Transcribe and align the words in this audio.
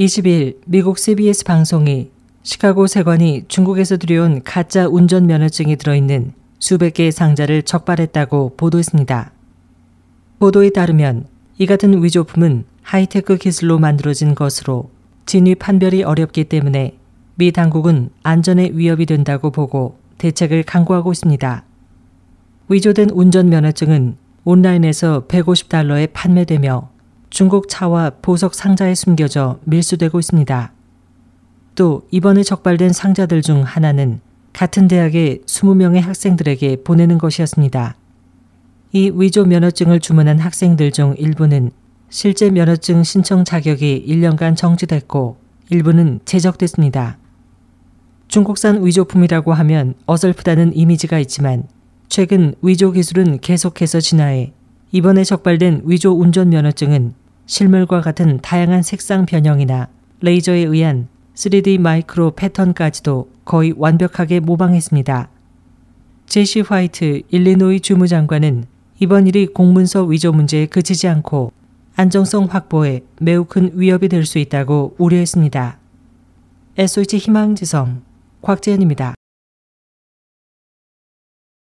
20일 0.00 0.56
미국 0.64 0.98
CBS 0.98 1.44
방송이 1.44 2.08
시카고 2.42 2.86
세관이 2.86 3.44
중국에서 3.48 3.98
들여온 3.98 4.40
가짜 4.42 4.88
운전 4.88 5.26
면허증이 5.26 5.76
들어있는 5.76 6.32
수백 6.58 6.94
개의 6.94 7.12
상자를 7.12 7.64
적발했다고 7.64 8.54
보도했습니다. 8.56 9.30
보도에 10.38 10.70
따르면 10.70 11.26
이 11.58 11.66
같은 11.66 12.02
위조품은 12.02 12.64
하이테크 12.80 13.36
기술로 13.36 13.78
만들어진 13.78 14.34
것으로 14.34 14.88
진위 15.26 15.54
판별이 15.54 16.02
어렵기 16.02 16.44
때문에 16.44 16.96
미 17.34 17.52
당국은 17.52 18.08
안전에 18.22 18.70
위협이 18.72 19.04
된다고 19.04 19.50
보고 19.50 19.98
대책을 20.16 20.62
강구하고 20.62 21.12
있습니다. 21.12 21.62
위조된 22.70 23.10
운전면허증은 23.10 24.16
온라인에서 24.44 25.26
150달러에 25.28 26.08
판매되며 26.14 26.88
중국 27.30 27.68
차와 27.68 28.10
보석 28.22 28.54
상자에 28.54 28.94
숨겨져 28.94 29.60
밀수되고 29.64 30.18
있습니다. 30.18 30.72
또 31.76 32.02
이번에 32.10 32.42
적발된 32.42 32.92
상자들 32.92 33.40
중 33.40 33.62
하나는 33.62 34.20
같은 34.52 34.88
대학의 34.88 35.42
20명의 35.46 36.00
학생들에게 36.00 36.82
보내는 36.82 37.18
것이었습니다. 37.18 37.94
이 38.92 39.12
위조 39.14 39.44
면허증을 39.44 40.00
주문한 40.00 40.40
학생들 40.40 40.90
중 40.90 41.14
일부는 41.16 41.70
실제 42.08 42.50
면허증 42.50 43.04
신청 43.04 43.44
자격이 43.44 44.04
1년간 44.08 44.56
정지됐고 44.56 45.36
일부는 45.70 46.18
제적됐습니다. 46.24 47.16
중국산 48.26 48.84
위조품이라고 48.84 49.52
하면 49.54 49.94
어설프다는 50.06 50.76
이미지가 50.76 51.20
있지만 51.20 51.62
최근 52.08 52.54
위조 52.60 52.90
기술은 52.90 53.38
계속해서 53.38 54.00
진화해 54.00 54.52
이번에 54.90 55.22
적발된 55.22 55.82
위조 55.84 56.10
운전 56.10 56.50
면허증은 56.50 57.19
실물과 57.50 58.00
같은 58.00 58.38
다양한 58.40 58.84
색상 58.84 59.26
변형이나 59.26 59.88
레이저에 60.20 60.60
의한 60.60 61.08
3D 61.34 61.80
마이크로 61.80 62.30
패턴까지도 62.36 63.28
거의 63.44 63.74
완벽하게 63.76 64.38
모방했습니다. 64.38 65.28
제시 66.26 66.60
화이트 66.60 67.22
일리노이 67.28 67.80
주무장관은 67.80 68.66
이번 69.00 69.26
일이 69.26 69.48
공문서 69.48 70.04
위조 70.04 70.30
문제에 70.30 70.66
그치지 70.66 71.08
않고 71.08 71.52
안정성 71.96 72.44
확보에 72.44 73.00
매우 73.20 73.44
큰 73.44 73.72
위협이 73.74 74.08
될 74.08 74.24
수 74.24 74.38
있다고 74.38 74.94
우려했습니다. 74.96 75.76
SOH 76.78 77.18
희망지성 77.18 78.02
곽재현입니다. 78.42 79.19